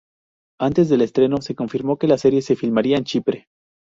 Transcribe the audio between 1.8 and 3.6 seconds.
que la serie se filmaría en Chipre.